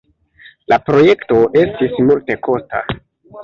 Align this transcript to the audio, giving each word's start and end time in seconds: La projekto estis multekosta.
La 0.73 0.79
projekto 0.87 1.39
estis 1.67 2.03
multekosta. 2.09 2.87